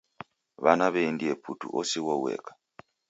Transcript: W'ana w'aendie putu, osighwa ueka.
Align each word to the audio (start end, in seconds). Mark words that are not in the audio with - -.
W'ana 0.63 0.87
w'aendie 0.93 1.33
putu, 1.43 1.67
osighwa 1.79 2.13
ueka. 2.23 2.53